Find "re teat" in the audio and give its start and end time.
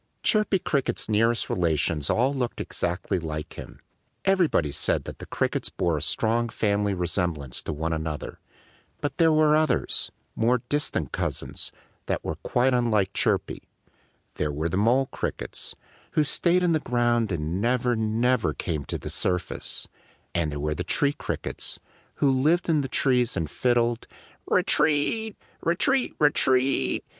24.49-25.37, 25.61-26.15, 26.17-27.03